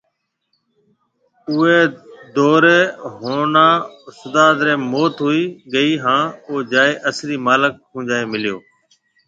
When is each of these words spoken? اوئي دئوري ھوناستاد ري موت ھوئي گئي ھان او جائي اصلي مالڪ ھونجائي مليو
اوئي 1.49 1.79
دئوري 2.35 2.79
ھوناستاد 3.15 4.55
ري 4.65 4.75
موت 4.91 5.15
ھوئي 5.25 5.43
گئي 5.73 5.91
ھان 6.03 6.23
او 6.47 6.53
جائي 6.71 6.93
اصلي 7.09 7.37
مالڪ 7.45 7.73
ھونجائي 7.91 8.25
مليو 8.31 8.57